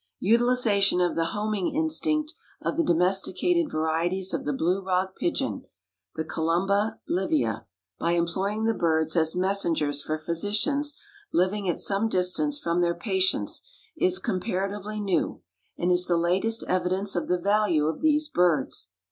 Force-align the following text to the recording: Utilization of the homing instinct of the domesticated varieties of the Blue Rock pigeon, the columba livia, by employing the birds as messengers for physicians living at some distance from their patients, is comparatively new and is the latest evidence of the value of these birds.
Utilization 0.19 0.99
of 0.99 1.13
the 1.13 1.25
homing 1.25 1.75
instinct 1.75 2.33
of 2.59 2.75
the 2.75 2.83
domesticated 2.83 3.69
varieties 3.71 4.33
of 4.33 4.45
the 4.45 4.51
Blue 4.51 4.81
Rock 4.81 5.15
pigeon, 5.15 5.67
the 6.15 6.25
columba 6.25 6.99
livia, 7.07 7.67
by 7.99 8.13
employing 8.13 8.63
the 8.63 8.73
birds 8.73 9.15
as 9.15 9.35
messengers 9.35 10.01
for 10.01 10.17
physicians 10.17 10.95
living 11.31 11.69
at 11.69 11.77
some 11.77 12.09
distance 12.09 12.57
from 12.57 12.81
their 12.81 12.95
patients, 12.95 13.61
is 13.95 14.17
comparatively 14.17 14.99
new 14.99 15.43
and 15.77 15.91
is 15.91 16.07
the 16.07 16.17
latest 16.17 16.63
evidence 16.67 17.15
of 17.15 17.27
the 17.27 17.37
value 17.37 17.85
of 17.85 18.01
these 18.01 18.27
birds. 18.27 18.89